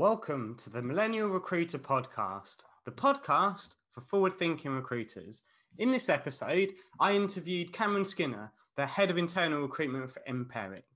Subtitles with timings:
[0.00, 5.42] Welcome to the Millennial Recruiter Podcast, the podcast for forward thinking recruiters.
[5.76, 10.86] In this episode, I interviewed Cameron Skinner, the head of internal recruitment for Empiric.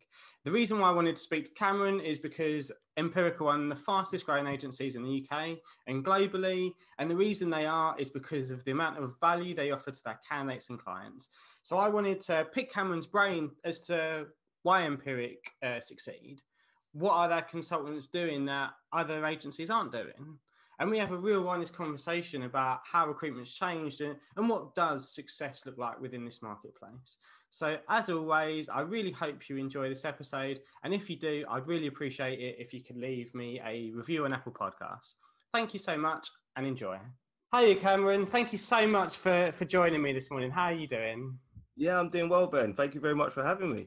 [0.46, 3.69] The reason why I wanted to speak to Cameron is because Empiric are one of
[3.77, 6.71] the fastest growing agencies in the UK and globally.
[6.98, 10.02] And the reason they are is because of the amount of value they offer to
[10.02, 11.28] their candidates and clients.
[11.62, 14.28] So I wanted to pick Cameron's brain as to
[14.62, 16.41] why Empiric uh, succeed
[16.95, 20.38] what are their consultants doing that other agencies aren't doing?
[20.80, 25.15] And we have a real honest conversation about how recruitment's changed and, and what does
[25.15, 27.16] success look like within this marketplace.
[27.51, 30.60] So, as always, I really hope you enjoy this episode.
[30.82, 34.24] And if you do, I'd really appreciate it if you could leave me a review
[34.24, 35.15] on Apple Podcasts.
[35.52, 36.98] Thank you so much and enjoy.
[37.52, 38.26] Hi, Cameron.
[38.26, 40.51] Thank you so much for, for joining me this morning.
[40.51, 41.38] How are you doing?
[41.76, 42.74] Yeah, I'm doing well, Ben.
[42.74, 43.87] Thank you very much for having me.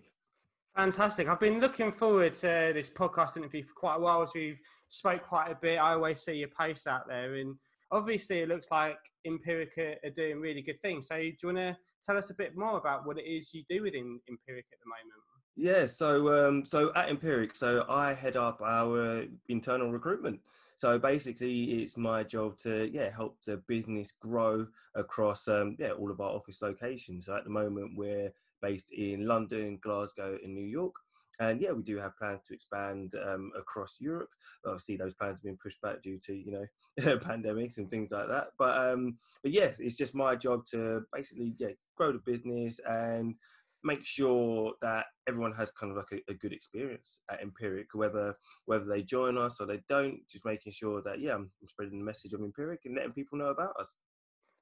[0.78, 1.28] Fantastic.
[1.28, 4.22] I've been looking forward to this podcast interview for quite a while.
[4.22, 4.60] As we've
[4.90, 5.80] spoke quite a bit.
[5.80, 7.56] I always see your posts out there, and
[7.90, 11.08] obviously it looks like Empiric are doing really good things.
[11.08, 13.64] So, do you want to tell us a bit more about what it is you
[13.68, 15.20] do within Empiric at the moment?
[15.56, 15.88] Yeah.
[15.88, 20.40] So, um, so at Empiric, so I head up our internal recruitment.
[20.78, 26.12] So basically, it's my job to yeah help the business grow across um, yeah all
[26.12, 27.26] of our office locations.
[27.26, 30.94] So at the moment, we're based in London, Glasgow, and New York.
[31.40, 34.30] And yeah, we do have plans to expand um, across Europe.
[34.66, 36.66] Obviously, those plans have been pushed back due to you know
[37.20, 38.48] pandemics and things like that.
[38.58, 43.36] But um, but yeah, it's just my job to basically yeah grow the business and
[43.84, 48.36] make sure that everyone has kind of like a, a, good experience at Empiric, whether
[48.66, 50.20] whether they join us or they don't.
[50.30, 53.50] Just making sure that yeah, I'm spreading the message of Empiric and letting people know
[53.50, 53.98] about us.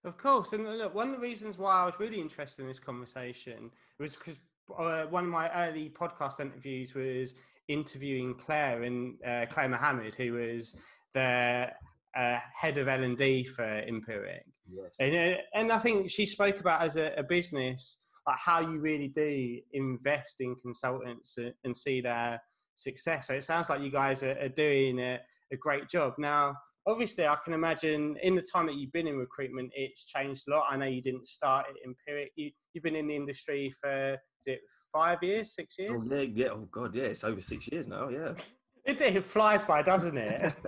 [0.05, 2.79] Of course, and look, one of the reasons why I was really interested in this
[2.79, 4.37] conversation was because
[4.77, 7.33] uh, one of my early podcast interviews was
[7.67, 10.75] interviewing Claire and uh, Claire Mohammed, who was
[11.15, 11.69] the
[12.15, 14.45] uh, head of L and D for Empiric.
[14.71, 14.95] Yes.
[14.99, 18.79] And, uh, and I think she spoke about as a, a, business like how you
[18.79, 22.41] really do invest in consultants and, and see their
[22.75, 23.27] success.
[23.27, 25.19] So it sounds like you guys are, are doing a,
[25.51, 26.55] a great job now
[26.87, 30.51] obviously I can imagine in the time that you've been in recruitment, it's changed a
[30.51, 30.65] lot.
[30.69, 32.31] I know you didn't start at Empiric.
[32.35, 34.59] You, have been in the industry for is it
[34.93, 36.09] five years, six years?
[36.11, 36.47] Oh, yeah, yeah.
[36.51, 37.05] Oh God, yeah.
[37.05, 38.09] It's over six years now.
[38.09, 38.33] Yeah.
[38.85, 40.53] it, it flies by, doesn't it?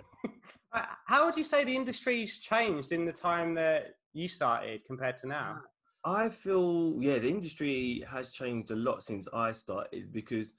[0.74, 5.16] Uh, how would you say the industry's changed in the time that you started compared
[5.16, 5.56] to now?
[6.04, 10.52] I feel yeah, the industry has changed a lot since I started because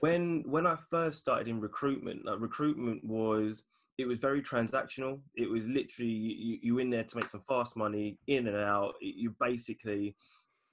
[0.00, 3.62] when when I first started in recruitment, like recruitment was
[3.98, 5.20] it was very transactional.
[5.34, 8.94] It was literally you, you in there to make some fast money, in and out.
[9.00, 10.16] You basically,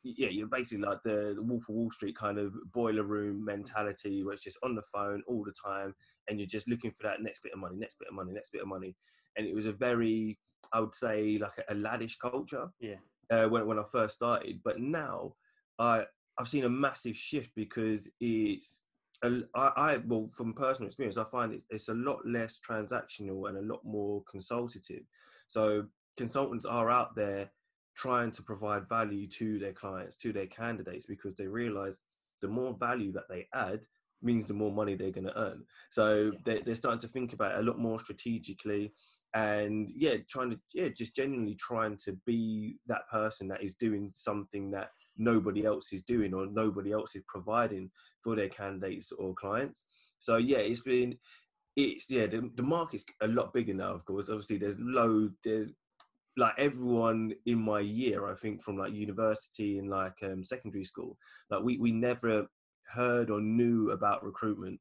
[0.04, 4.24] yeah, you're basically like the, the Wolf of Wall Street kind of boiler room mentality,
[4.24, 5.94] where it's just on the phone all the time,
[6.28, 8.52] and you're just looking for that next bit of money, next bit of money, next
[8.52, 8.96] bit of money.
[9.38, 10.40] And it was a very,
[10.74, 12.70] I would say, like a, a laddish culture.
[12.80, 12.96] Yeah.
[13.30, 15.36] Uh, when when I first started, but now
[15.80, 16.04] I
[16.38, 18.82] I've seen a massive shift because it's
[19.24, 23.58] I, I well from personal experience i find it, it's a lot less transactional and
[23.58, 25.04] a lot more consultative.
[25.48, 25.86] So
[26.18, 27.52] consultants are out there
[27.96, 32.00] trying to provide value to their clients to their candidates because they realize
[32.42, 33.86] the more value that they add
[34.24, 35.64] means the more money they're going to earn.
[35.90, 38.94] So they're, they're starting to think about it a lot more strategically
[39.34, 44.12] and yeah trying to yeah just genuinely trying to be that person that is doing
[44.14, 44.90] something that
[45.22, 47.92] nobody else is doing or nobody else is providing
[48.24, 49.86] for their candidates or clients.
[50.20, 51.18] So yeah, it's been
[51.76, 53.94] it's yeah the, the market's a lot bigger now.
[53.94, 55.72] Of course, obviously there's low there's
[56.38, 61.18] like everyone in my year, I think from like university and like um, secondary school,
[61.50, 62.48] like we we never
[62.88, 64.80] heard or knew about recruitment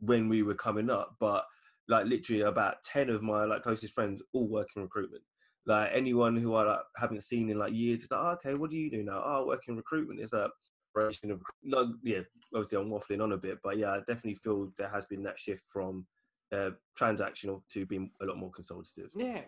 [0.00, 1.44] when we were coming up, but
[1.88, 5.22] like literally about 10 of my like closest friends all work in recruitment
[5.66, 8.70] like anyone who I like, haven't seen in like years, is like, oh, okay, what
[8.70, 9.22] do you do now?
[9.24, 10.20] Oh, I work in recruitment.
[10.20, 10.50] Is that
[10.94, 12.20] operation of like, yeah.
[12.54, 15.38] Obviously, I'm waffling on a bit, but yeah, I definitely feel there has been that
[15.38, 16.06] shift from
[16.52, 19.08] uh, transactional to being a lot more consultative.
[19.16, 19.40] Yeah,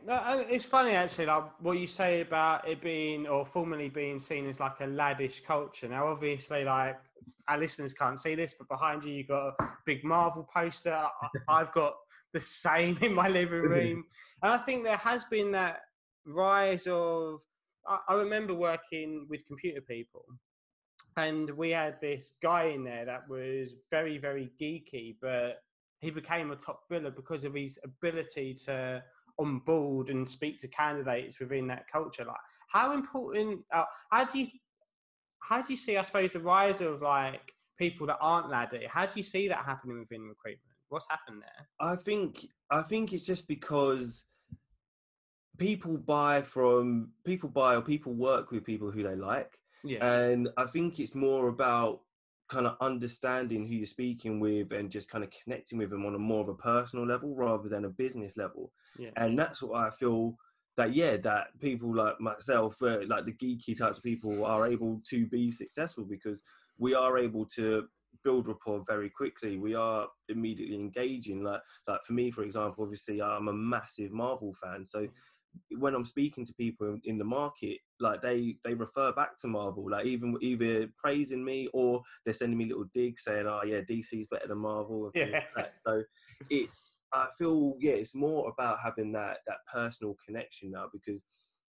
[0.48, 4.60] it's funny actually, like what you say about it being or formerly being seen as
[4.60, 5.88] like a laddish culture.
[5.88, 6.98] Now, obviously, like
[7.48, 10.98] our listeners can't see this, but behind you, you've got a big Marvel poster.
[11.48, 11.94] I've got
[12.32, 14.04] the same in my living room,
[14.42, 15.80] and I think there has been that
[16.26, 17.40] rise of
[17.86, 20.24] I, I remember working with computer people
[21.16, 25.62] and we had this guy in there that was very very geeky but
[26.00, 29.02] he became a top biller because of his ability to
[29.38, 32.24] onboard and speak to candidates within that culture.
[32.24, 32.36] Like
[32.68, 34.48] how important uh, how do you
[35.40, 39.04] how do you see i suppose the rise of like people that aren't laddie how
[39.04, 40.60] do you see that happening within recruitment?
[40.88, 41.68] What's happened there?
[41.80, 44.24] I think I think it's just because
[45.58, 49.58] people buy from people buy or people work with people who they like.
[49.84, 50.04] Yeah.
[50.04, 52.00] And I think it's more about
[52.48, 56.14] kind of understanding who you're speaking with and just kind of connecting with them on
[56.14, 58.72] a more of a personal level rather than a business level.
[58.98, 59.10] Yeah.
[59.16, 60.36] And that's what I feel
[60.76, 65.00] that yeah, that people like myself, uh, like the geeky types of people, are able
[65.08, 66.42] to be successful because
[66.78, 67.86] we are able to
[68.24, 69.56] build rapport very quickly.
[69.56, 71.42] We are immediately engaging.
[71.44, 75.06] Like like for me, for example, obviously I'm a massive Marvel fan, so
[75.78, 79.90] when I'm speaking to people in the market, like they they refer back to Marvel,
[79.90, 84.28] like even either praising me or they're sending me little digs saying, "Oh yeah, DC's
[84.28, 85.42] better than Marvel." Yeah.
[85.56, 86.02] Like so
[86.50, 91.22] it's I feel yeah, it's more about having that that personal connection now because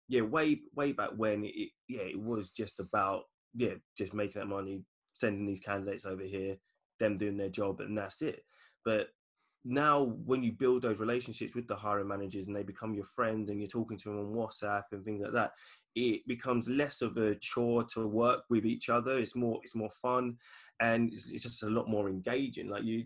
[0.08, 3.24] yeah, way way back when it yeah it was just about
[3.56, 4.84] yeah just making that money,
[5.14, 6.58] sending these candidates over here,
[7.00, 8.44] them doing their job, and that's it.
[8.86, 9.08] But
[9.66, 13.50] now when you build those relationships with the hiring managers and they become your friends
[13.50, 15.52] and you're talking to them on WhatsApp and things like that,
[15.96, 19.20] it becomes less of a chore to work with each other.
[19.20, 20.38] It's more it's more fun
[20.82, 22.70] and it's, it's just a lot more engaging.
[22.70, 23.06] Like you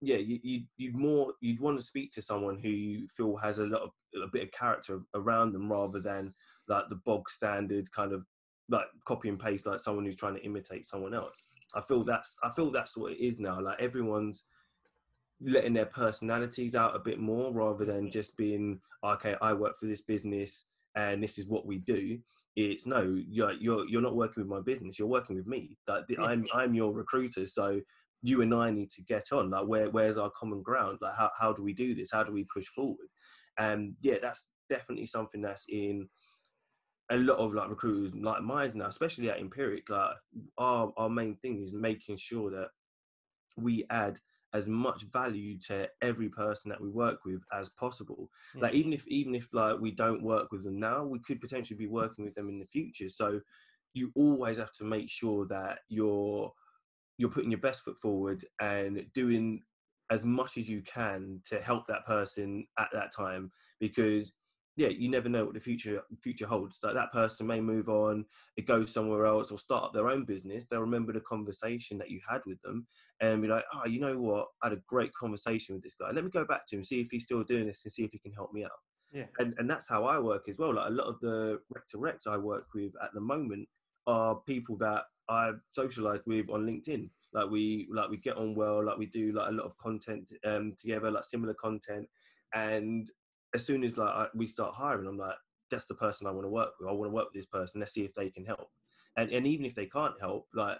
[0.00, 3.58] yeah, you you you more you'd want to speak to someone who you feel has
[3.58, 3.90] a lot of
[4.22, 6.34] a bit of character around them rather than
[6.68, 8.24] like the bog standard kind of
[8.68, 11.48] like copy and paste like someone who's trying to imitate someone else.
[11.74, 13.60] I feel that's I feel that's what it is now.
[13.60, 14.44] Like everyone's
[15.40, 18.10] letting their personalities out a bit more rather than mm-hmm.
[18.10, 20.66] just being okay i work for this business
[20.98, 22.18] and this is what we do.
[22.56, 25.76] It's no you're you're, you're not working with my business you're working with me.
[25.86, 27.80] Like i'm i'm your recruiter so
[28.22, 29.50] you and i need to get on.
[29.50, 30.98] Like where where's our common ground?
[31.00, 32.10] Like how, how do we do this?
[32.12, 33.08] How do we push forward?
[33.58, 36.08] And yeah that's definitely something that's in
[37.10, 39.88] a lot of like recruiters like mine now especially at empiric.
[39.88, 40.16] Like
[40.58, 42.68] our our main thing is making sure that
[43.56, 44.18] we add
[44.54, 48.62] as much value to every person that we work with as possible mm.
[48.62, 51.76] like even if even if like we don't work with them now we could potentially
[51.76, 53.40] be working with them in the future so
[53.94, 56.52] you always have to make sure that you're
[57.18, 59.62] you're putting your best foot forward and doing
[60.10, 63.50] as much as you can to help that person at that time
[63.80, 64.32] because
[64.78, 66.78] yeah, you never know what the future future holds.
[66.84, 68.24] Like that person may move on,
[68.56, 70.66] it goes somewhere else, or start up their own business.
[70.66, 72.86] They'll remember the conversation that you had with them,
[73.20, 74.46] and be like, "Oh, you know what?
[74.62, 76.12] I had a great conversation with this guy.
[76.12, 78.12] Let me go back to him, see if he's still doing this, and see if
[78.12, 78.70] he can help me out."
[79.10, 80.74] Yeah, and and that's how I work as well.
[80.74, 83.68] Like a lot of the rec to recs I work with at the moment
[84.06, 87.10] are people that I've socialized with on LinkedIn.
[87.32, 88.84] Like we like we get on well.
[88.84, 92.06] Like we do like a lot of content um, together, like similar content,
[92.54, 93.10] and
[93.54, 95.36] as soon as like I, we start hiring, I'm like,
[95.70, 96.88] that's the person I want to work with.
[96.88, 97.80] I want to work with this person.
[97.80, 98.70] Let's see if they can help.
[99.16, 100.78] And and even if they can't help, like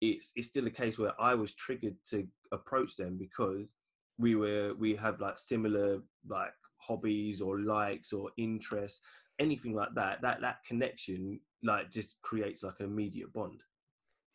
[0.00, 3.74] it's it's still a case where I was triggered to approach them because
[4.18, 9.00] we were we have like similar like hobbies or likes or interests,
[9.38, 10.22] anything like that.
[10.22, 13.62] That that connection like just creates like an immediate bond.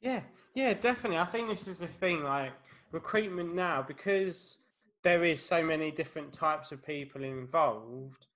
[0.01, 0.21] Yeah,
[0.55, 1.19] yeah, definitely.
[1.19, 2.51] I think this is the thing, like
[2.91, 4.57] recruitment now, because
[5.03, 8.27] there is so many different types of people involved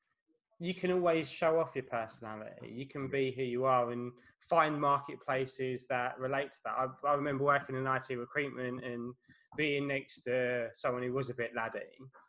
[0.60, 2.72] you can always show off your personality.
[2.74, 4.12] You can be who you are and
[4.50, 6.76] find marketplaces that relate to that.
[6.78, 9.14] I, I remember working in it recruitment and
[9.58, 11.80] being next to someone who was a bit laddie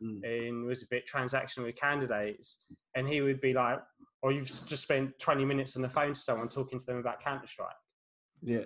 [0.01, 0.23] mm.
[0.23, 2.59] and was a bit transactional with candidates
[2.95, 3.79] and he would be like
[4.23, 6.97] or oh, you've just spent 20 minutes on the phone to someone talking to them
[6.97, 7.75] about counter strike
[8.41, 8.63] yeah.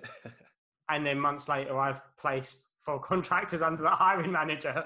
[0.88, 4.84] And then months later i've placed four contractors under the hiring manager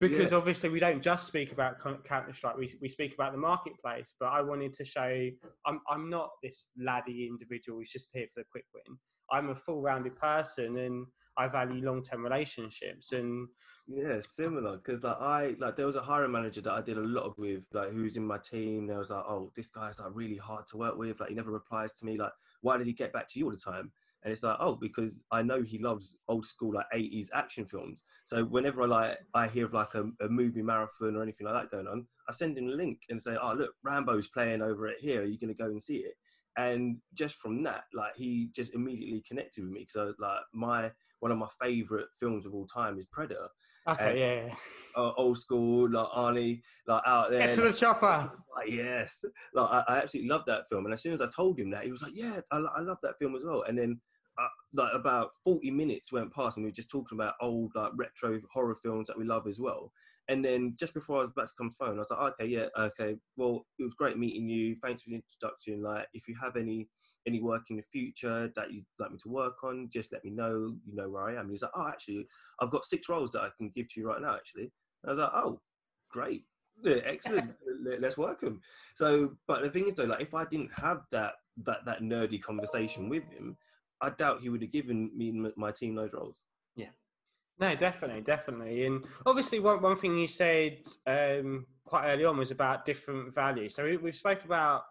[0.00, 0.38] because yeah.
[0.38, 2.56] obviously we don't just speak about Counter Strike.
[2.56, 4.14] We we speak about the marketplace.
[4.18, 5.28] But I wanted to show
[5.64, 8.98] I'm I'm not this laddie individual who's just here for the quick win.
[9.30, 13.12] I'm a full rounded person, and I value long term relationships.
[13.12, 13.48] And
[13.86, 17.02] yeah, similar because like I like there was a hiring manager that I did a
[17.02, 18.86] lot with, like who's in my team.
[18.86, 21.20] There was like, oh, this guy's like really hard to work with.
[21.20, 22.18] Like he never replies to me.
[22.18, 23.92] Like why does he get back to you all the time?
[24.26, 28.02] And it's like oh because i know he loves old school like 80s action films.
[28.24, 31.54] So whenever i like i hear of like a, a, movie marathon or anything like
[31.54, 34.88] that going on i send him a link and say oh look rambo's playing over
[34.88, 35.22] it here.
[35.22, 36.14] Are you going to go and see it?
[36.58, 40.90] And just from that like he just immediately connected with me because like my
[41.20, 43.48] one of my favorite films of all time is predator.
[43.88, 44.54] Okay and, yeah, yeah.
[44.96, 47.46] Uh, old school like arnie like out there.
[47.46, 48.32] Get to the chopper.
[48.56, 49.24] Like yes.
[49.54, 50.84] Like I, I, absolutely love that film.
[50.84, 52.98] And as soon as i told him that he was like yeah i, I love
[53.04, 53.62] that film as well.
[53.62, 54.00] And then
[54.38, 57.92] uh, like about 40 minutes went past and we were just talking about old like
[57.96, 59.92] retro horror films that we love as well.
[60.28, 62.46] And then just before i was about to come to phone i was like okay
[62.46, 63.16] yeah okay.
[63.36, 64.76] Well it was great meeting you.
[64.82, 65.82] Thanks for the introduction.
[65.82, 66.88] Like if you have any
[67.26, 70.30] any work in the future that you'd like me to work on just let me
[70.30, 70.76] know.
[70.84, 71.42] You know where i am.
[71.42, 72.26] And he's like oh actually
[72.60, 74.72] i've got six roles that i can give to you right now actually.
[75.04, 75.60] And i was like oh
[76.10, 76.42] great.
[76.82, 77.52] Yeah, excellent.
[78.00, 78.60] Let's work them.
[78.96, 82.40] So, but the thing is though, like if I didn't have that that that nerdy
[82.42, 83.56] conversation with him,
[84.00, 86.40] I doubt he would have given me my team those roles.
[86.74, 86.90] Yeah.
[87.58, 88.86] No, definitely, definitely.
[88.86, 93.74] And obviously, one, one thing you said um, quite early on was about different values.
[93.74, 94.82] So we, we've spoke about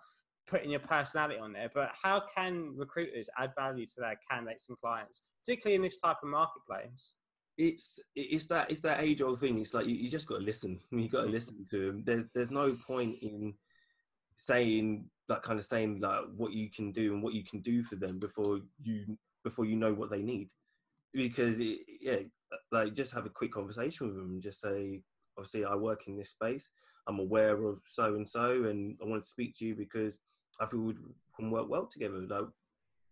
[0.47, 4.79] putting your personality on there, but how can recruiters add value to their candidates and
[4.79, 7.15] clients, particularly in this type of marketplace?
[7.57, 9.59] It's it's that it's that age old thing.
[9.59, 10.79] It's like you, you just got to listen.
[10.91, 12.03] You got to listen to them.
[12.05, 13.53] There's there's no point in
[14.37, 17.83] saying like kind of saying like what you can do and what you can do
[17.83, 20.49] for them before you before you know what they need.
[21.13, 22.17] Because it, yeah
[22.71, 25.01] like just have a quick conversation with them and just say
[25.37, 26.69] obviously i work in this space.
[27.07, 30.17] I'm aware of so and so and i want to speak to you because
[30.59, 30.95] i feel we
[31.35, 32.19] can work well together.
[32.27, 32.45] Like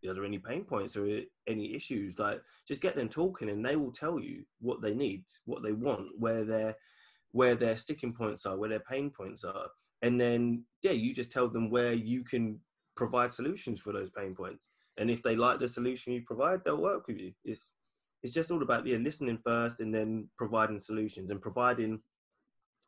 [0.07, 1.07] are there any pain points or
[1.47, 2.19] any issues?
[2.19, 5.71] Like just get them talking and they will tell you what they need what they
[5.71, 6.75] want where their
[7.31, 9.67] where their sticking points are where their pain points are
[10.03, 12.59] and then yeah you just tell them where you can
[12.95, 14.69] provide solutions for those pain points.
[14.97, 17.33] And if they like the solution you provide they'll work with you.
[17.43, 17.69] It's
[18.21, 21.99] it's just all about yeah listening first and then providing solutions and providing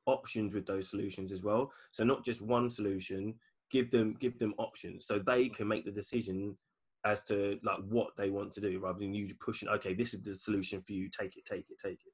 [0.06, 1.72] options with those solutions as well.
[1.92, 3.34] So not just one solution
[3.72, 6.56] give them give them options so they can make the decision
[7.04, 10.22] as to like what they want to do rather than you pushing okay this is
[10.22, 11.10] the solution for you.
[11.10, 12.14] Take it take it take it.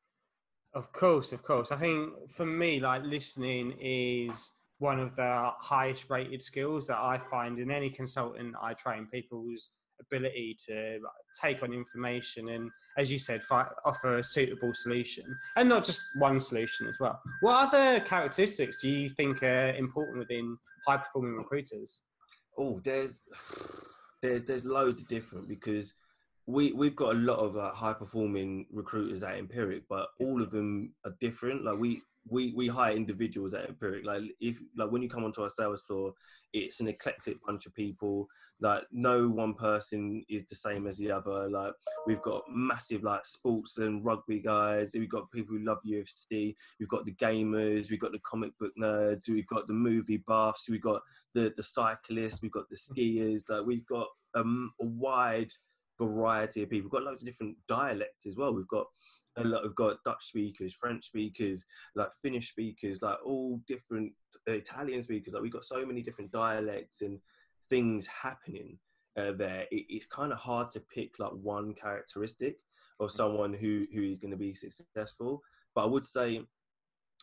[0.74, 1.72] Of course of course.
[1.72, 4.51] I think for me like listening is
[4.82, 9.70] one of the highest rated skills that I find in any consultant I train people's
[10.02, 10.98] ability to
[11.40, 13.44] take on information and, as you said,
[13.86, 15.24] offer a suitable solution
[15.56, 17.22] and not just one solution as well.
[17.42, 20.58] What other characteristics do you think are important within
[20.88, 22.00] high performing recruiters?
[22.58, 23.26] Oh, there's
[24.24, 25.94] there's there's loads of different because
[26.48, 30.50] we we've got a lot of uh, high performing recruiters at Empiric, but all of
[30.50, 31.66] them are different.
[31.66, 34.06] Like we we we hire individuals at Empiric.
[34.06, 36.13] Like if like when you come onto our sales floor,
[36.54, 38.28] it's an eclectic bunch of people.
[38.60, 41.50] Like no one person is the same as the other.
[41.50, 41.74] Like
[42.06, 44.92] we've got massive like sports and rugby guys.
[44.94, 46.56] We've got people who love UFC.
[46.80, 47.90] We've got the gamers.
[47.90, 49.30] We've got the comic book nerds.
[49.30, 50.70] We've got the movie buffs.
[50.70, 51.01] We've got
[51.34, 52.42] the the cyclists.
[52.42, 53.44] We've got the skiers.
[53.50, 55.51] Like we've got um, a wide
[56.00, 56.86] variety of people.
[56.86, 58.54] We've got loads of different dialects as well.
[58.54, 58.88] We've got
[59.38, 59.64] a lot.
[59.64, 64.14] We've got Dutch speakers, French speakers, like Finnish speakers, like all different
[64.48, 65.34] uh, Italian speakers.
[65.34, 67.20] Like we've got so many different dialects and
[67.70, 68.78] things happening
[69.18, 69.66] uh, there.
[69.72, 72.60] It, it's kind of hard to pick like one characteristic
[73.00, 73.14] of mm.
[73.14, 75.42] someone who who is going to be successful.
[75.76, 76.42] But I would say,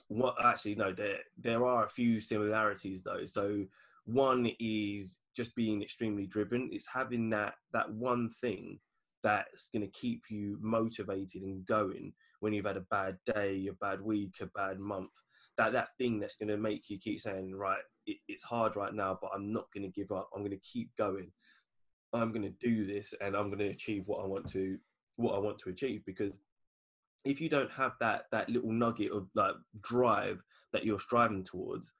[0.09, 3.27] what actually no, there there are a few similarities though.
[3.27, 3.65] So
[4.05, 6.71] one is just being extremely driven.
[6.73, 8.81] It's having that that one thing
[9.23, 13.73] that's going to keep you motivated and going when you've had a bad day, a
[13.75, 15.11] bad week, a bad month.
[15.57, 18.95] That that thing that's going to make you keep saying, right, it, it's hard right
[18.95, 20.31] now, but I'm not going to give up.
[20.35, 21.33] I'm going to keep going.
[22.13, 24.79] I'm going to do this, and I'm going to achieve what I want to
[25.17, 26.03] what I want to achieve.
[26.07, 26.39] Because
[27.25, 30.41] if you don't have that that little nugget of like drive
[30.73, 31.91] that you're striving towards,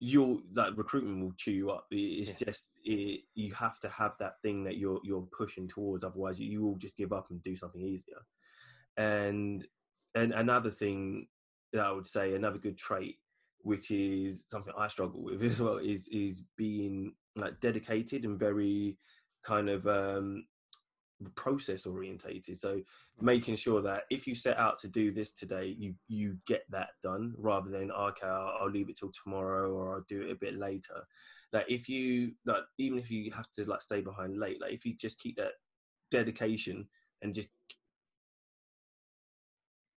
[0.00, 1.86] you'll like recruitment will chew you up.
[1.90, 2.46] It's yeah.
[2.48, 6.04] just it, you have to have that thing that you're you're pushing towards.
[6.04, 8.20] Otherwise, you, you will just give up and do something easier.
[8.96, 9.64] And
[10.14, 11.26] and another thing
[11.72, 13.16] that I would say, another good trait,
[13.62, 18.98] which is something I struggle with as well, is is being like dedicated and very
[19.44, 20.44] kind of um
[21.34, 22.58] process orientated.
[22.58, 22.80] So
[23.20, 26.90] making sure that if you set out to do this today you you get that
[27.02, 30.36] done rather than okay I'll, I'll, leave it till tomorrow or i'll do it a
[30.36, 31.04] bit later.
[31.52, 34.84] Like if you like even if you have to like stay behind late like if
[34.84, 35.52] you just keep that
[36.10, 36.86] dedication
[37.22, 37.48] and just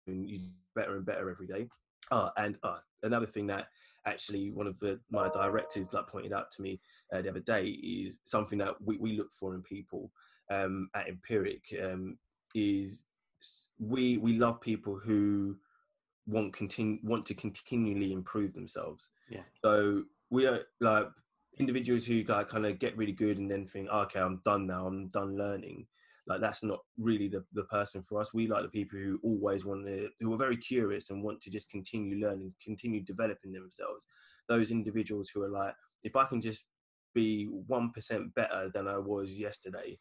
[0.06, 0.40] and you
[0.74, 1.68] better and better every day.
[2.10, 3.66] Uh, and uh, another thing that
[4.06, 6.80] actually one of the, my directors like pointed out to me
[7.12, 10.10] uh, the other day is something that we, we look for in people
[10.50, 12.18] um, at Empiric um,
[12.54, 13.04] is
[13.78, 15.56] we we love people who
[16.26, 19.08] want continue want to continually improve themselves.
[19.30, 19.42] Yeah.
[19.64, 21.08] So we are like
[21.58, 24.86] individuals who like, kind of get really good and then think, okay, I'm done now.
[24.86, 25.86] I'm done learning.
[26.26, 28.34] Like that's not really the, the person for us.
[28.34, 31.50] We like the people who always want to, who are very curious and want to
[31.50, 34.04] just continue learning, continue developing themselves.
[34.48, 35.74] Those individuals who are like,
[36.04, 36.66] if I can just
[37.14, 39.98] be one percent better than I was yesterday,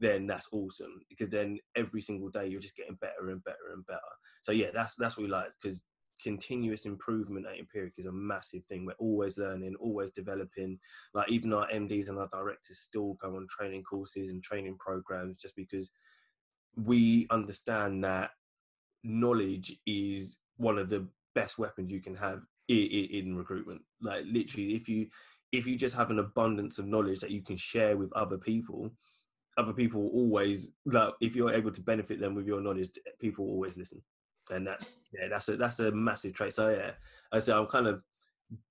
[0.00, 3.86] then that's awesome because then every single day you're just getting better and better and
[3.86, 4.00] better.
[4.42, 5.84] So yeah, that's that's what we like because
[6.22, 8.84] continuous improvement at Empiric is a massive thing.
[8.84, 10.78] We're always learning, always developing.
[11.14, 15.40] Like even our MDs and our directors still go on training courses and training programs
[15.40, 15.90] just because
[16.76, 18.30] we understand that
[19.02, 23.82] knowledge is one of the best weapons you can have in, in recruitment.
[24.00, 25.08] Like literally, if you
[25.52, 28.90] if you just have an abundance of knowledge that you can share with other people,
[29.60, 32.90] other people always like if you're able to benefit them with your knowledge,
[33.20, 34.02] people always listen.
[34.50, 36.54] And that's yeah, that's a that's a massive trait.
[36.54, 36.92] So yeah,
[37.30, 38.02] I say I'm kind of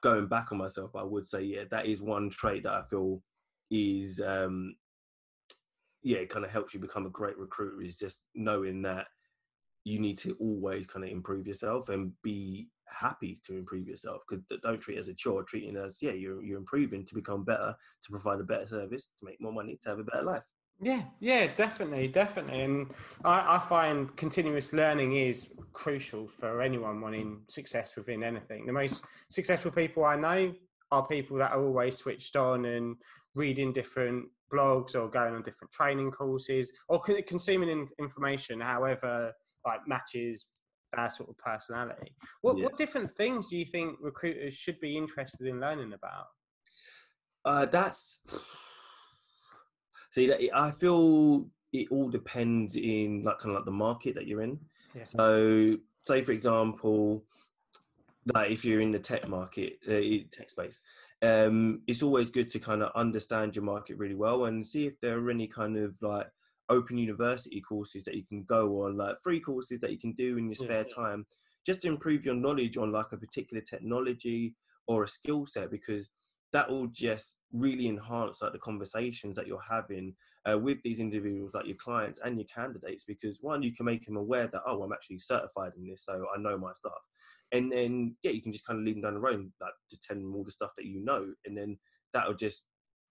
[0.01, 3.21] going back on myself, I would say yeah, that is one trait that I feel
[3.69, 4.75] is um
[6.01, 9.07] yeah, it kind of helps you become a great recruiter is just knowing that
[9.83, 14.43] you need to always kind of improve yourself and be happy to improve yourself because
[14.63, 17.43] don't treat it as a chore treat it as yeah you're, you're improving to become
[17.43, 20.43] better to provide a better service to make more money to have a better life
[20.81, 22.93] yeah yeah definitely definitely and
[23.23, 29.01] I, I find continuous learning is crucial for anyone wanting success within anything the most
[29.29, 30.53] successful people i know
[30.91, 32.95] are people that are always switched on and
[33.35, 39.31] reading different blogs or going on different training courses or consuming information however
[39.65, 40.47] like matches
[40.95, 42.15] their sort of personality.
[42.41, 42.65] What yeah.
[42.65, 46.25] what different things do you think recruiters should be interested in learning about?
[47.45, 48.23] Uh, that's
[50.11, 54.27] see, that I feel it all depends in like kind of like the market that
[54.27, 54.59] you're in.
[54.95, 55.03] Yeah.
[55.03, 57.23] So, say for example,
[58.33, 60.81] like if you're in the tech market, uh, tech space,
[61.21, 64.99] um, it's always good to kind of understand your market really well and see if
[65.01, 66.27] there are any kind of like
[66.69, 70.37] open university courses that you can go on, like free courses that you can do
[70.37, 70.95] in your spare yeah.
[70.95, 71.25] time,
[71.65, 74.55] just to improve your knowledge on like a particular technology
[74.87, 76.09] or a skill set, because
[76.51, 80.15] that will just really enhance like the conversations that you're having
[80.49, 83.03] uh, with these individuals, like your clients and your candidates.
[83.03, 86.25] Because one, you can make them aware that oh, I'm actually certified in this, so
[86.35, 87.01] I know my stuff.
[87.51, 89.99] And then yeah, you can just kind of lead them down the road, like to
[89.99, 91.77] tell them all the stuff that you know, and then
[92.13, 92.65] that'll just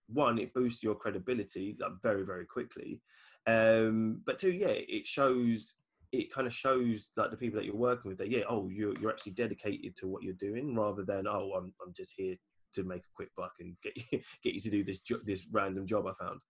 [0.09, 3.03] one, it boosts your credibility like very very quickly,
[3.47, 5.75] um, but two, yeah, it shows
[6.11, 8.95] it kind of shows like the people that you're working with that yeah, oh, you're
[9.01, 12.37] you're actually dedicated to what you're doing rather than oh, I'm I'm just here
[12.83, 15.87] to make a quick buck and get you, get you to do this this random
[15.87, 16.41] job I found.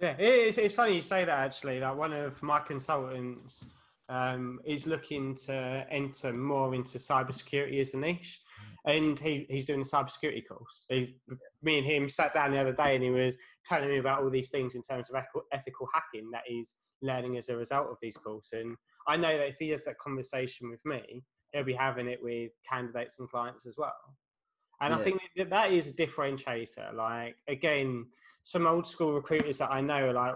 [0.00, 1.80] Yeah, it's, it's funny you say that actually.
[1.80, 3.66] Like one of my consultants
[4.08, 8.40] um, is looking to enter more into cybersecurity as a niche,
[8.86, 10.84] and he, he's doing a cybersecurity course.
[10.88, 11.16] He,
[11.62, 14.30] me and him sat down the other day, and he was telling me about all
[14.30, 18.16] these things in terms of ethical hacking that he's learning as a result of these
[18.16, 18.52] courses.
[18.52, 18.76] And
[19.08, 22.52] I know that if he has that conversation with me, he'll be having it with
[22.70, 23.92] candidates and clients as well.
[24.80, 25.00] And yeah.
[25.00, 26.94] I think that that is a differentiator.
[26.94, 28.06] Like again,
[28.42, 30.34] some old school recruiters that I know are like,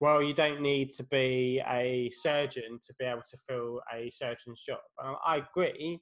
[0.00, 4.62] well, you don't need to be a surgeon to be able to fill a surgeon's
[4.62, 4.78] job.
[5.02, 6.00] And I agree,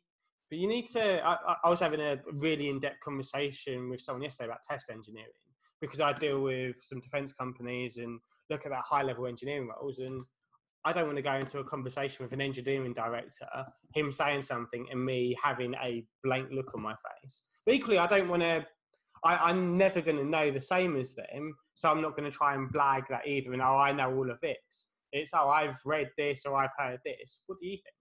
[0.51, 1.25] but you need to.
[1.25, 5.31] I, I was having a really in depth conversation with someone yesterday about test engineering
[5.81, 8.18] because I deal with some defense companies and
[8.51, 9.99] look at that high level engineering roles.
[9.99, 10.23] And
[10.85, 13.47] I don't want to go into a conversation with an engineering director,
[13.94, 17.44] him saying something and me having a blank look on my face.
[17.64, 18.66] But equally, I don't want to
[19.25, 22.37] I, am never going to know the same as them, so I'm not going to
[22.37, 23.53] try and blag that either.
[23.55, 24.88] And oh, I know all of this.
[25.12, 27.40] It's oh, I've read this or I've heard this.
[27.47, 27.94] What do you think?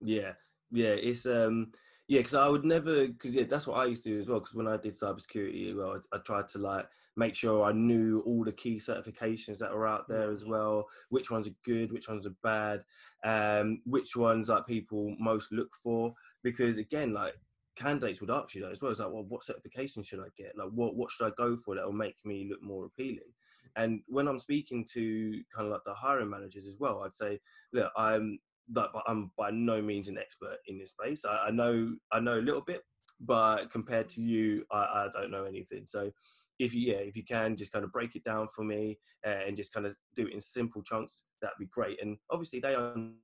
[0.00, 0.32] Yeah,
[0.72, 1.70] yeah, it's um,
[2.08, 4.40] yeah, because I would never, because yeah, that's what I used to do as well.
[4.40, 8.22] Because when I did cybersecurity, well, I, I, tried to like make sure I knew
[8.26, 10.50] all the key certifications that were out there as mm-hmm.
[10.50, 10.86] well.
[11.10, 12.84] Which ones are good, which ones are bad,
[13.24, 16.14] um, which ones like people most look for.
[16.42, 17.34] Because again, like
[17.76, 18.90] candidates would ask you that as well.
[18.90, 20.56] It's like, well, what certification should I get?
[20.56, 23.32] Like, what what should I go for that will make me look more appealing?
[23.76, 27.40] And when I'm speaking to kind of like the hiring managers as well, I'd say,
[27.72, 28.38] look, I'm
[28.70, 31.24] that I'm by no means an expert in this space.
[31.24, 32.82] I, I know I know a little bit,
[33.20, 35.84] but compared to you, I, I, don't know anything.
[35.86, 36.10] So
[36.58, 39.56] if you yeah, if you can just kind of break it down for me and
[39.56, 42.00] just kind of do it in simple chunks, that'd be great.
[42.02, 43.14] And obviously they understand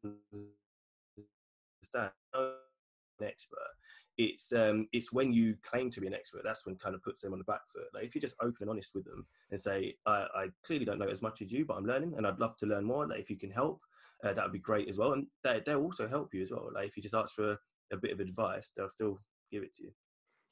[2.35, 2.55] an
[3.23, 3.71] expert
[4.21, 7.23] it's um, it's when you claim to be an expert that's when kind of puts
[7.23, 7.87] them on the back foot.
[7.95, 10.99] Like if you're just open and honest with them and say, I, I clearly don't
[10.99, 13.07] know as much as you, but I'm learning and I'd love to learn more.
[13.07, 13.81] Like if you can help,
[14.23, 15.14] uh, that would be great as well.
[15.14, 16.69] And they, they'll also help you as well.
[16.75, 17.59] Like if you just ask for a,
[17.93, 19.90] a bit of advice, they'll still give it to you.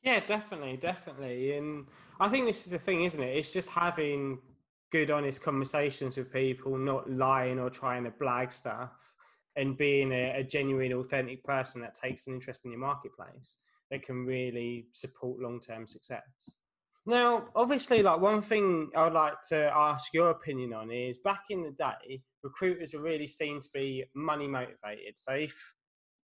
[0.08, 1.58] Yeah, definitely, definitely.
[1.58, 1.84] And
[2.18, 3.36] I think this is the thing, isn't it?
[3.36, 4.38] It's just having
[4.90, 8.92] good, honest conversations with people, not lying or trying to blag stuff
[9.56, 13.58] and being a, a, genuine, authentic person that takes an interest in your marketplace
[13.90, 16.54] that can really support long term success.
[17.04, 21.42] Now, obviously, like one thing I would like to ask your opinion on is back
[21.50, 25.16] in the day, recruiters were really seen to be money motivated.
[25.16, 25.54] So if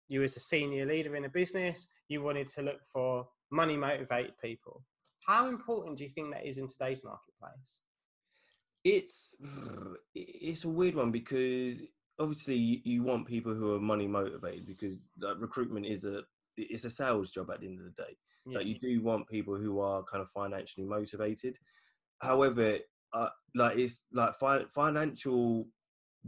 [0.08, 4.34] you was a senior leader in a business, you wanted to look for money motivated
[4.42, 4.82] people.
[5.26, 7.80] How important do you think that is in today's marketplace?
[8.84, 9.34] It's
[10.14, 11.80] it's a weird one because
[12.18, 14.96] obviously you want people who are money motivated because
[15.38, 16.22] recruitment is a
[16.56, 18.16] it's a sales job at the end of the day.
[18.46, 18.58] Yeah.
[18.58, 21.56] Like you do want people who are kind of financially motivated.
[22.18, 22.78] However,
[23.12, 25.66] uh, like it's like fi- financial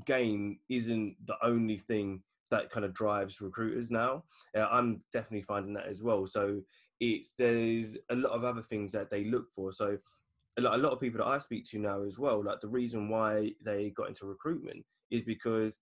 [0.05, 4.25] gain isn't the only thing that kind of drives recruiters now.
[4.57, 6.27] Uh, I'm definitely finding that as well.
[6.27, 6.63] So
[7.01, 9.73] it's there's a lot of other things that they look for.
[9.73, 9.99] So
[10.59, 13.53] a lot, of people that I speak to now as well, like the reason why
[13.63, 15.79] they got into recruitment is because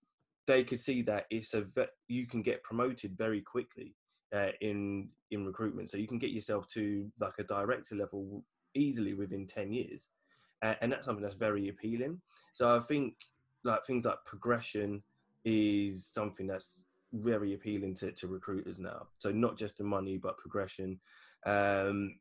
[0.46, 3.94] they could see that it's a ve- you can get promoted very quickly
[4.34, 5.90] uh, in in recruitment.
[5.90, 10.10] So you can get yourself to like a director level easily within ten years,
[10.62, 12.20] and that's something that's very appealing.
[12.52, 13.14] So I think
[13.62, 15.02] like things like progression
[15.44, 16.82] is something that's
[17.14, 19.06] very appealing to, to recruiters now.
[19.18, 21.00] So not just the money, but progression.
[21.46, 22.16] Um,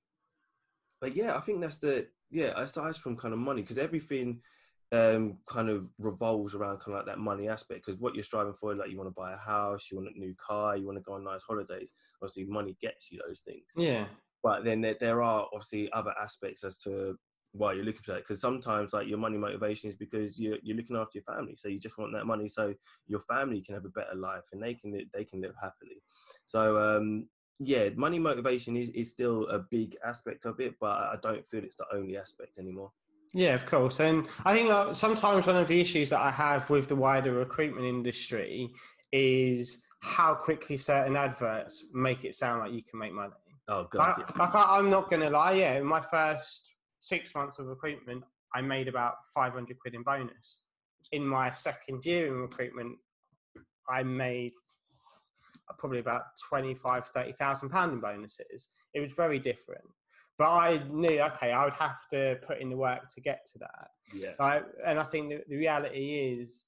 [1.01, 2.53] but yeah, I think that's the yeah.
[2.55, 4.41] Aside from kind of money, because everything
[4.91, 7.85] um, kind of revolves around kind of like that money aspect.
[7.85, 10.19] Because what you're striving for, like you want to buy a house, you want a
[10.19, 11.93] new car, you want to go on nice holidays.
[12.21, 13.65] Obviously, money gets you those things.
[13.75, 14.05] Yeah.
[14.41, 17.17] But then there, there are obviously other aspects as to
[17.53, 18.21] why you're looking for that.
[18.21, 21.67] Because sometimes like your money motivation is because you're you're looking after your family, so
[21.69, 22.73] you just want that money so
[23.07, 26.01] your family can have a better life and they can li- they can live happily.
[26.45, 27.27] So um,
[27.59, 31.63] yeah, money motivation is is still a big aspect of it, but I don't feel
[31.63, 32.91] it's the only aspect anymore.
[33.33, 33.99] Yeah, of course.
[33.99, 37.33] And I think uh, sometimes one of the issues that I have with the wider
[37.33, 38.69] recruitment industry
[39.11, 43.33] is how quickly certain adverts make it sound like you can make money.
[43.67, 44.37] Oh god, Like, yeah.
[44.43, 45.53] like I, I'm not going to lie.
[45.53, 48.23] Yeah, in my first six months of recruitment,
[48.55, 50.59] I made about 500 quid in bonus.
[51.11, 52.97] In my second year in recruitment,
[53.89, 54.53] I made
[55.77, 58.69] probably about 25, 30,000 pound in bonuses.
[58.93, 59.83] It was very different.
[60.37, 63.59] But I knew, okay, I would have to put in the work to get to
[63.59, 63.87] that.
[64.13, 66.65] yeah, Like, and I think the, the reality is,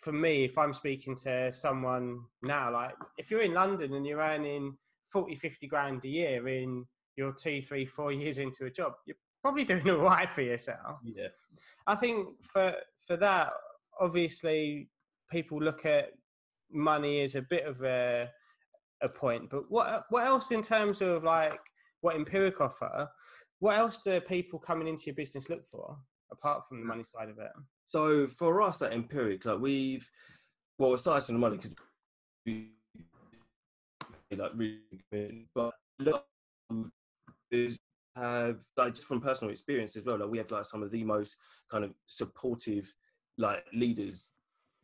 [0.00, 4.20] for me, if I'm speaking to someone now, like if you're in London and you're
[4.20, 4.76] earning
[5.12, 6.84] 40, 50 grand a year in
[7.16, 10.98] your two, three, four years into a job, you're probably doing all right for yourself.
[11.04, 11.28] yeah,
[11.86, 12.74] I think for
[13.06, 13.52] for that,
[14.00, 14.88] obviously,
[15.30, 16.12] people look at
[16.72, 18.30] money as a bit of a
[19.02, 19.50] a point.
[19.50, 21.60] But what what else in terms of like
[22.00, 23.08] what Empiric offer?
[23.60, 25.96] What else do people coming into your business look for
[26.32, 27.52] apart from the money side of it?
[27.86, 30.06] So for us at Empiric, like we've,
[30.78, 31.72] well, aside from the money, because
[32.44, 32.70] we
[34.36, 34.80] like really,
[35.12, 35.83] good, but a lot of is
[38.24, 40.18] have like just from personal experience as well.
[40.18, 41.36] Like we have like some of the most
[41.70, 42.92] kind of supportive
[43.38, 44.30] like leaders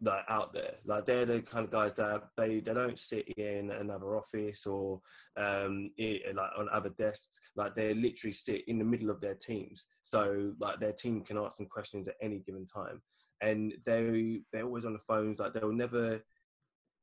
[0.03, 0.75] like out there.
[0.85, 5.01] Like they're the kind of guys that they they don't sit in another office or
[5.37, 7.41] um i like on other desks.
[7.57, 9.87] Like they literally sit in the middle of their teams.
[10.03, 13.03] So like their team can ask them questions at any given time,
[13.41, 15.39] and they they're always on the phones.
[15.39, 16.25] Like they'll never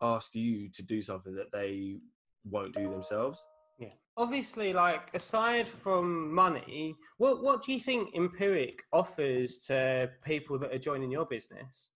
[0.02, 1.98] ask you to do something that they
[2.46, 3.44] won't do themselves.
[3.78, 3.90] Yeah.
[4.16, 10.74] Obviously, like aside from money, what what do you think Empiric offers to people that
[10.74, 11.92] are joining your business?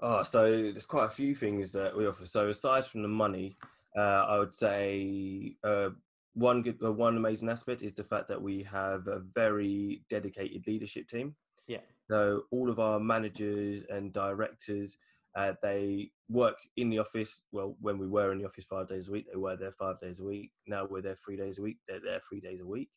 [0.00, 2.26] Oh, so there's quite a few things that we offer.
[2.26, 3.56] So aside from the money,
[3.96, 5.90] uh, I would say uh,
[6.34, 10.66] one good, uh, one amazing aspect is the fact that we have a very dedicated
[10.66, 11.36] leadership team.
[11.68, 11.78] Yeah.
[12.10, 14.98] So all of our managers and directors,
[15.36, 17.42] uh, they work in the office.
[17.52, 20.00] Well, when we were in the office five days a week, they were there five
[20.00, 20.52] days a week.
[20.66, 21.78] Now we're there three days a week.
[21.88, 22.90] They're there three days a week,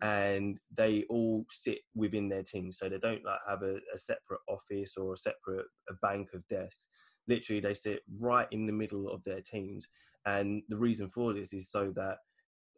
[0.00, 2.72] and they all sit within their team.
[2.72, 6.46] So they don't like have a, a separate office or a separate a bank of
[6.48, 6.86] desks.
[7.28, 9.86] Literally, they sit right in the middle of their teams.
[10.24, 12.18] And the reason for this is so that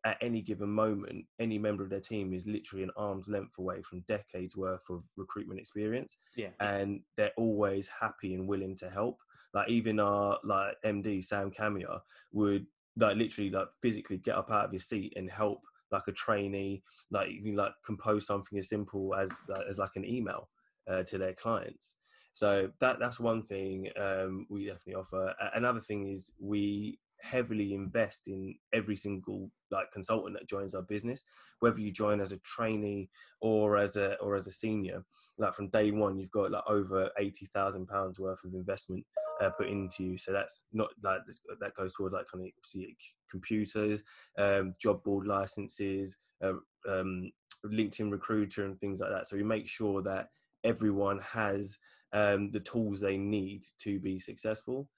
[0.05, 3.83] at any given moment, any member of their team is literally an arm's length away
[3.83, 6.51] from decades worth of recruitment experience, Yeah.
[6.61, 9.21] and they're always happy and willing to help.
[9.55, 12.01] Like even our like MD Sam Camia
[12.33, 16.13] would like literally like physically get up out of his seat and help like a
[16.13, 20.49] trainee, like even like compose something as simple as like, as like an email
[20.89, 21.95] uh, to their clients.
[22.35, 25.35] So that that's one thing um, we definitely offer.
[25.55, 31.25] Another thing is we heavily invest in every single like consultant that joins our business
[31.61, 33.09] whether you join as a trainee
[33.41, 35.03] or as a or as a senior
[35.39, 39.05] like from day one you've got like over 80,000 pounds worth of investment
[39.41, 40.19] uh, put into you.
[40.19, 41.21] So that's not like
[41.61, 42.97] that goes towards like kind of obviously
[43.31, 44.03] computers
[44.39, 46.53] um, job board licenses uh,
[46.89, 47.33] um,
[47.67, 49.29] linkedin recruiter and things like that.
[49.29, 50.29] So we make sure that
[50.63, 51.79] everyone has
[52.13, 54.89] um, the tools they need to be successful.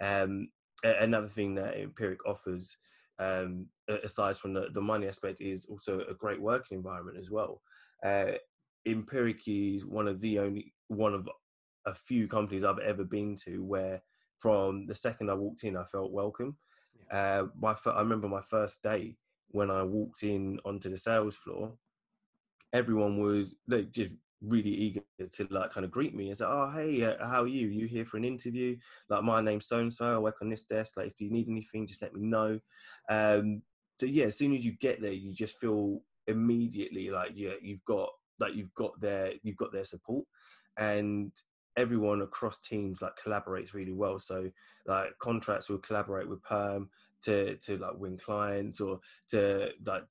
[0.00, 0.48] Um,
[0.84, 2.76] another thing that Empiric offers,
[3.18, 7.62] um, aside from the, the money aspect, is also a great working environment as well.
[8.04, 8.32] Uh,
[8.86, 11.28] Empiric is one of the only one of
[11.86, 14.02] a few companies I've ever been to where,
[14.38, 16.56] from the second I walked in, I felt welcome.
[17.10, 19.16] Uh, my I remember my first day
[19.48, 21.72] when I walked in onto the sales floor.
[22.72, 24.14] Everyone was like just
[24.46, 25.00] really eager
[25.32, 27.68] to like kind of greet me and say, "Oh, hey, uh, how are you?
[27.68, 28.76] You here for an interview?
[29.08, 30.14] Like, my name's so and so.
[30.14, 30.96] I work on this desk.
[30.96, 32.60] Like, if you need anything, just let me know."
[33.08, 33.62] Um,
[33.98, 37.84] so yeah, as soon as you get there, you just feel immediately like yeah, you've
[37.84, 40.24] got like you've got their you've got their support,
[40.76, 41.32] and
[41.76, 44.20] everyone across teams like collaborates really well.
[44.20, 44.50] So
[44.86, 46.90] like contracts will collaborate with perm
[47.22, 50.04] to to like win clients or to like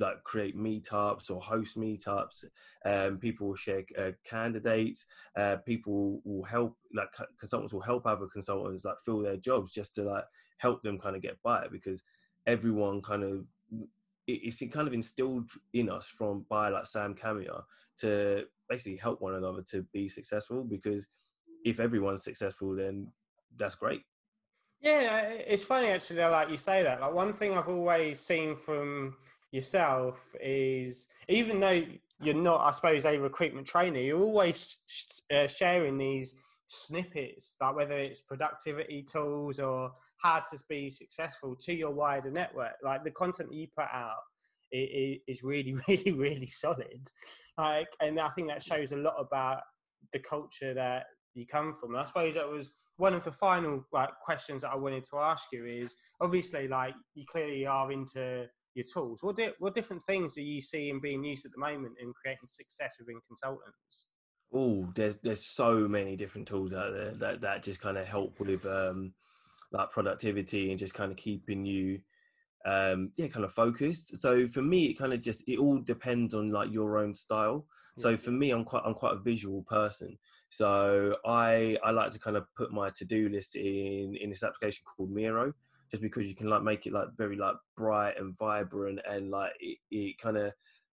[0.00, 2.44] like create meetups or host meetups.
[2.84, 5.06] Um, people will share uh, candidates.
[5.36, 7.08] Uh, people will help like
[7.38, 10.24] consultants will help other consultants like fill their jobs just to like
[10.58, 12.02] help them kind of get by because
[12.46, 13.44] everyone kind of
[14.26, 17.62] it's kind of instilled in us from by like Sam Camia
[17.98, 21.06] to basically help one another to be successful because
[21.64, 23.08] if everyone's successful then
[23.56, 24.02] that's great
[24.80, 29.14] yeah it's funny actually like you say that like one thing i've always seen from
[29.52, 31.82] yourself is even though
[32.22, 34.78] you're not i suppose a recruitment trainer you're always
[35.34, 36.34] uh, sharing these
[36.66, 39.90] snippets like whether it's productivity tools or
[40.22, 44.20] how to be successful to your wider network like the content that you put out
[44.72, 47.10] is really really really solid
[47.60, 49.60] like, and I think that shows a lot about
[50.12, 51.90] the culture that you come from.
[51.90, 55.18] And I suppose that was one of the final like questions that I wanted to
[55.18, 59.22] ask you is obviously like you clearly are into your tools.
[59.22, 62.46] What di- what different things are you seeing being used at the moment in creating
[62.46, 64.06] success within consultants?
[64.52, 68.38] Oh, there's there's so many different tools out there that that just kind of help
[68.40, 69.14] with um
[69.72, 72.00] like productivity and just kind of keeping you
[72.66, 74.18] um yeah kind of focused.
[74.20, 77.66] So for me it kind of just it all depends on like your own style.
[77.98, 80.18] So for me i'm quite i'm quite a visual person.
[80.50, 84.84] So i i like to kind of put my to-do list in in this application
[84.84, 85.54] called miro
[85.90, 89.52] just because you can like make it like very like bright and vibrant and like
[89.60, 90.52] it, it kind of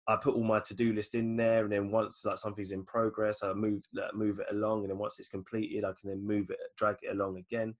[0.07, 3.42] I put all my to-do list in there, and then once like something's in progress,
[3.42, 6.50] I move like, move it along, and then once it's completed, I can then move
[6.50, 7.74] it, drag it along again.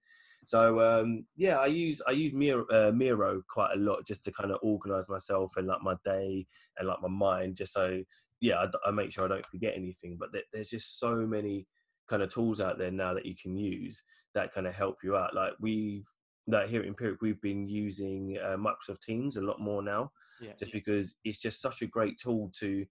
[0.45, 4.31] So um, yeah, I use I use Miro, uh, Miro quite a lot just to
[4.31, 6.47] kind of organize myself and like my day
[6.77, 8.03] and like my mind, just so
[8.41, 10.17] yeah, I, I make sure I don't forget anything.
[10.19, 11.67] But there's just so many
[12.07, 14.01] kind of tools out there now that you can use
[14.33, 15.35] that kind of help you out.
[15.35, 16.07] Like we've
[16.47, 20.51] like here at Empiric, we've been using uh, Microsoft Teams a lot more now, yeah.
[20.59, 22.85] just because it's just such a great tool to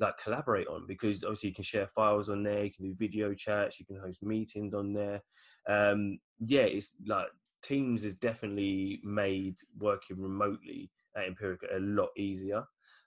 [0.00, 3.34] like collaborate on because obviously you can share files on there, you can do video
[3.34, 5.22] chats, you can host meetings on there.
[5.68, 7.26] Um, yeah, it's like
[7.62, 12.64] Teams has definitely made working remotely at Empiric a lot easier.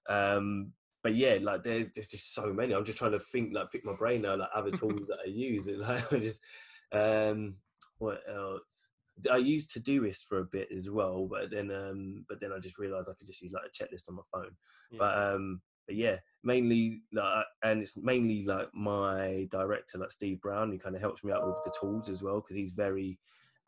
[0.09, 2.73] Um, but yeah, like there's there's just so many.
[2.73, 5.29] I'm just trying to think, like pick my brain now, like other tools that I
[5.29, 5.67] use.
[5.67, 6.41] It like I just
[6.91, 7.55] um,
[7.97, 8.89] what else?
[9.31, 12.77] I used Todoist for a bit as well, but then um, but then I just
[12.77, 14.55] realised I could just use like a checklist on my phone.
[14.91, 14.97] Yeah.
[14.99, 20.71] But um, but yeah, mainly like, and it's mainly like my director, like Steve Brown,
[20.71, 23.19] who kind of helps me out with the tools as well because he's very,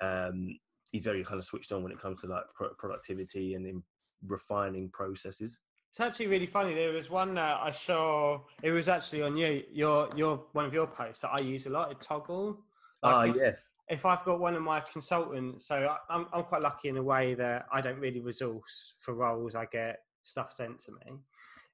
[0.01, 0.57] um,
[0.91, 3.83] he's very kind of switched on when it comes to like pro- productivity and in
[4.27, 5.59] refining processes.
[5.91, 6.73] It's actually really funny.
[6.73, 8.41] There was one that I saw.
[8.63, 9.63] It was actually on you.
[9.71, 11.91] Your your one of your posts that I use a lot.
[11.91, 12.57] It Toggl.
[13.03, 13.69] Ah, like uh, yes.
[13.89, 17.33] If I've got one of my consultants, so I'm I'm quite lucky in a way
[17.35, 19.55] that I don't really resource for roles.
[19.55, 21.19] I get stuff sent to me.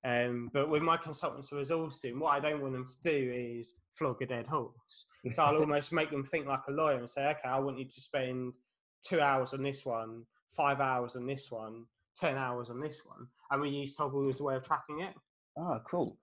[0.05, 4.21] Um, but with my consultants resourcing, what I don't want them to do is flog
[4.21, 5.05] a dead horse.
[5.31, 7.85] So I'll almost make them think like a lawyer and say, okay, I want you
[7.85, 8.53] to spend
[9.03, 10.23] two hours on this one,
[10.55, 13.27] five hours on this one, 10 hours on this one.
[13.51, 15.13] And we use Toggl as a way of tracking it.
[15.57, 16.17] Ah, cool.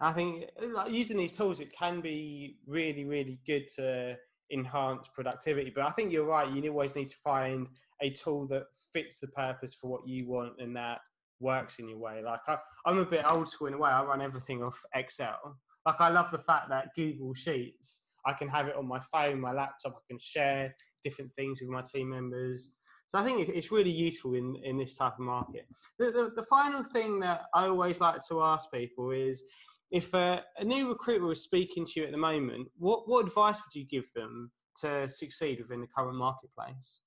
[0.00, 4.16] I think like, using these tools, it can be really, really good to
[4.52, 5.72] enhance productivity.
[5.74, 6.50] But I think you're right.
[6.50, 7.68] You always need to find
[8.00, 11.00] a tool that fits the purpose for what you want and that
[11.40, 12.22] works in your way.
[12.24, 13.90] Like I, I'm a bit old school in a way.
[13.90, 15.56] I run everything off Excel.
[15.86, 19.40] Like I love the fact that Google Sheets, I can have it on my phone,
[19.40, 19.94] my laptop.
[19.96, 22.68] I can share different things with my team members.
[23.06, 25.66] So I think it's really useful in, in this type of market.
[25.98, 29.42] The, the, the final thing that I always like to ask people is,
[29.92, 33.56] if a, a new recruiter was speaking to you at the moment, what, what advice
[33.56, 34.50] would you give them
[34.80, 37.00] to succeed within the current marketplace?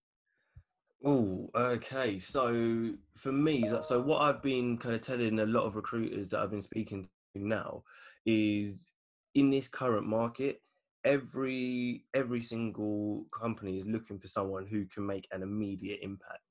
[1.03, 2.19] Oh, okay.
[2.19, 6.39] So for me, so what I've been kind of telling a lot of recruiters that
[6.39, 7.83] I've been speaking to now
[8.25, 8.93] is
[9.33, 10.61] in this current market,
[11.03, 16.44] every every single company is looking for someone who can make an immediate impact.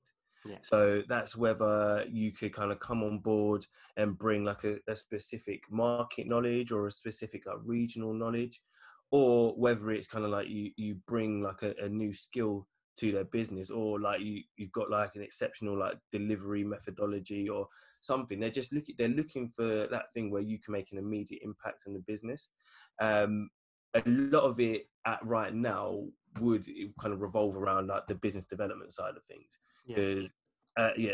[0.61, 3.65] So that's whether you could kind of come on board
[3.97, 8.61] and bring like a, a specific market knowledge or a specific like regional knowledge,
[9.11, 13.11] or whether it's kind of like you you bring like a, a new skill to
[13.11, 17.67] their business or like you you've got like an exceptional like delivery methodology or
[18.01, 18.39] something.
[18.39, 21.83] They're just looking they're looking for that thing where you can make an immediate impact
[21.87, 22.49] on the business.
[23.01, 23.49] Um
[23.93, 26.03] a lot of it at right now
[26.39, 26.67] would
[26.99, 29.47] kind of revolve around like the business development side of things
[29.87, 30.29] because yeah.
[30.77, 31.13] Uh, yeah,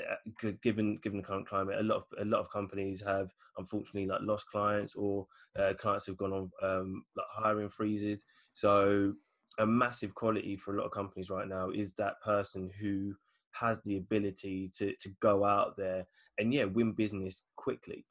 [0.63, 3.29] given given the current climate, a lot of a lot of companies have
[3.59, 8.23] unfortunately like lost clients or uh, clients have gone on um, like hiring freezes.
[8.53, 9.13] So
[9.59, 13.13] a massive quality for a lot of companies right now is that person who
[13.51, 16.07] has the ability to to go out there
[16.39, 18.05] and yeah win business quickly.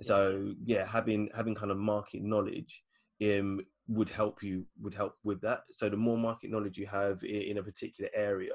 [0.00, 2.82] So yeah, having having kind of market knowledge
[3.24, 5.60] um, would help you would help with that.
[5.72, 8.52] So the more market knowledge you have in, a particular area,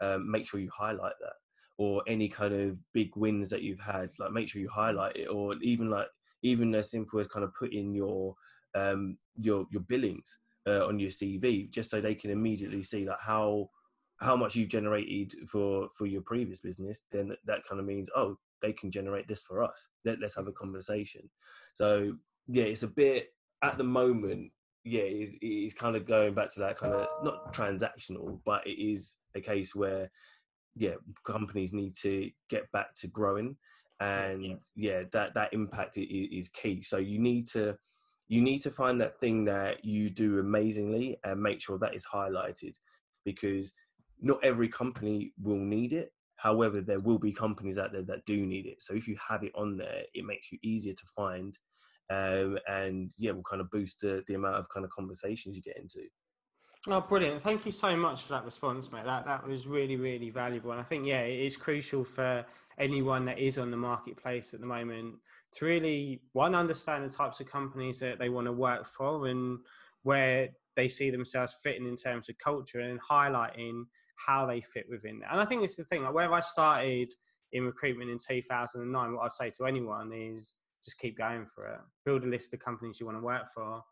[0.00, 1.34] um, make sure you highlight that.
[1.78, 5.26] Or any kind of big wins that you've had, like make sure you highlight it.
[5.26, 6.06] Or even like
[6.42, 8.34] even as simple as kind of put in your
[8.74, 13.20] um, your your billings uh, on your CV, just so they can immediately see like
[13.20, 13.70] how
[14.18, 17.02] how much you generated for for your previous business.
[17.10, 19.88] Then that kind of means oh they can generate this for us.
[20.04, 21.28] Let, let's have a conversation.
[21.74, 22.14] So
[22.46, 23.28] yeah, it's a bit
[23.62, 24.50] at the moment
[24.84, 28.40] yeah, it is, it is kind of going back to that kind of not transactional,
[28.44, 30.10] but it is a case where
[30.74, 30.94] yeah,
[31.24, 33.56] companies need to get back to growing,
[34.00, 36.82] and yeah, yeah that that impact is, is key.
[36.82, 37.76] So you need to
[38.28, 42.06] you need to find that thing that you do amazingly and make sure that is
[42.06, 42.74] highlighted
[43.24, 43.74] because
[44.20, 46.12] not every company will need it.
[46.36, 48.82] However there will be companies out there that do need it.
[48.82, 51.56] So if you have it on there it makes you easier to find
[52.12, 55.62] um, and yeah, will kind of boost the, the amount of kind of conversations you
[55.62, 56.00] get into.
[56.88, 57.42] Oh, brilliant!
[57.42, 59.04] Thank you so much for that response, mate.
[59.04, 62.44] That that was really really valuable, and I think yeah, it is crucial for
[62.78, 65.14] anyone that is on the marketplace at the moment
[65.52, 69.58] to really one understand the types of companies that they want to work for and
[70.02, 73.84] where they see themselves fitting in terms of culture and highlighting
[74.26, 75.30] how they fit within that.
[75.30, 76.02] And I think it's the thing.
[76.02, 77.12] Like where I started
[77.52, 81.80] in recruitment in 2009, what I'd say to anyone is just keep going for it.
[82.04, 83.82] Build a list of companies you want to work for,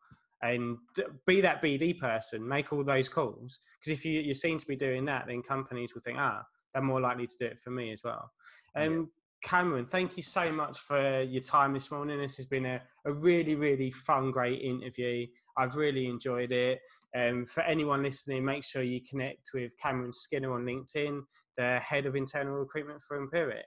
[0.42, 0.79] and
[1.26, 2.46] be that BD person.
[2.46, 5.94] Make all those calls because if you, you seem to be doing that, then companies
[5.94, 8.31] will think, ah, they're more likely to do it for me as well.
[8.74, 9.11] And um,
[9.42, 12.20] Cameron, thank you so much for your time this morning.
[12.20, 15.26] This has been a, a really, really fun, great interview.
[15.57, 16.81] I've really enjoyed it.
[17.16, 21.22] Um, for anyone listening, make sure you connect with Cameron Skinner on LinkedIn,
[21.57, 23.64] the head of internal recruitment for Empiric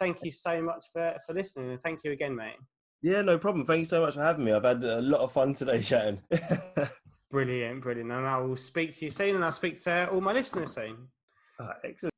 [0.00, 2.56] thank you so much for, for listening and thank you again, mate.
[3.02, 3.64] Yeah, no problem.
[3.64, 4.52] Thank you so much for having me.
[4.52, 6.20] I've had a lot of fun today chatting.
[7.30, 8.10] brilliant, brilliant.
[8.10, 11.08] And I will speak to you soon and I'll speak to all my listeners soon.
[11.84, 12.09] Excellent.